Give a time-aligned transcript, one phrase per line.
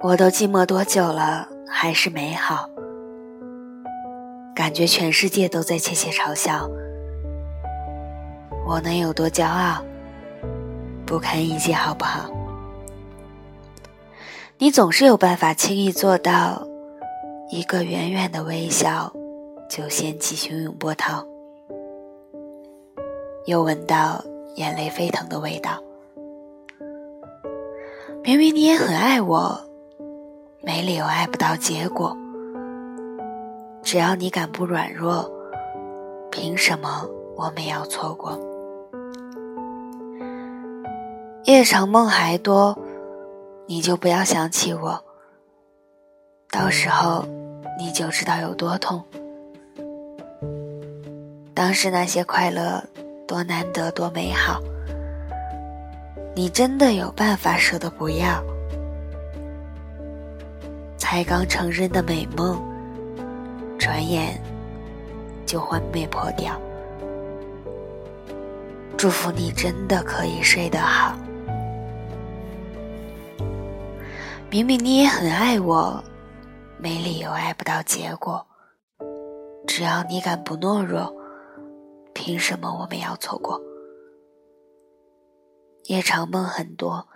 [0.00, 2.70] 我都寂寞多久了，还是美好，
[4.54, 6.70] 感觉全世界都在窃窃嘲笑，
[8.64, 9.82] 我能有多骄傲？
[11.04, 12.30] 不堪一击，好不好？
[14.58, 16.64] 你总是有办法轻易做到，
[17.50, 19.12] 一个远远的微笑，
[19.68, 21.26] 就掀起汹涌波涛，
[23.46, 25.82] 又闻到眼泪沸腾的味道。
[28.22, 29.67] 明明你也很爱我，
[30.68, 32.14] 没理由爱不到结果。
[33.82, 35.26] 只要你敢不软弱，
[36.30, 38.38] 凭什么我们要错过？
[41.44, 42.78] 夜长梦还多。
[43.66, 45.02] 你就不要想起我，
[46.50, 47.24] 到时候
[47.78, 49.02] 你就知道有多痛。
[51.54, 52.84] 当时那些快乐
[53.26, 54.60] 多难得多美好，
[56.34, 58.42] 你真的有办法舍得不要？
[61.10, 62.62] 才刚成人的美梦，
[63.78, 64.38] 转眼
[65.46, 66.60] 就幻灭破掉。
[68.94, 71.16] 祝福你真的可以睡得好。
[74.50, 76.04] 明明你也很爱我，
[76.76, 78.46] 没理由爱不到结果。
[79.66, 81.10] 只要你敢不懦弱，
[82.12, 83.58] 凭什么我们要错过？
[85.84, 87.08] 夜长梦很多，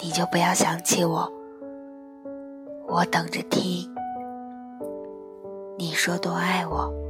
[0.00, 1.37] 你就不要想起我。
[2.90, 3.86] 我等着听，
[5.76, 7.07] 你说多爱我。